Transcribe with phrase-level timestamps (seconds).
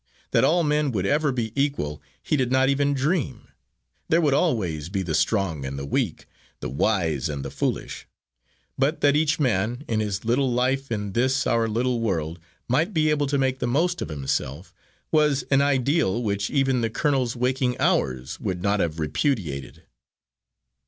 [0.31, 3.49] That all men would ever be equal he did not even dream;
[4.09, 6.25] there would always be the strong and the weak,
[6.59, 8.07] the wise and the foolish.
[8.79, 13.11] But that each man, in his little life in this our little world might be
[13.11, 14.73] able to make the most of himself,
[15.11, 19.83] was an ideal which even the colonel's waking hours would not have repudiated.